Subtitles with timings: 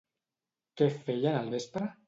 [0.81, 1.95] Què feien al vespre?